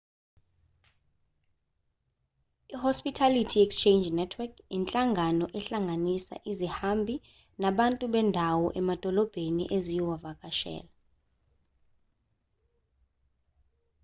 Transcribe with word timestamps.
i-hospitality 2.75 3.57
exchange 3.65 4.05
network 4.19 4.53
inhlangano 4.77 5.45
ehlanganisa 5.59 6.35
izihambi 6.51 7.15
nabantu 7.61 8.05
bendawo 8.13 8.67
emadolobheni 8.79 9.63
eziyowavakashela 9.77 10.91